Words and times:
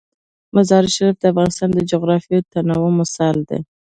مزارشریف 0.55 1.15
د 1.19 1.23
افغانستان 1.31 1.69
د 1.75 1.79
جغرافیوي 1.91 2.39
تنوع 2.53 2.91
مثال 2.99 3.37
دی. 3.49 3.59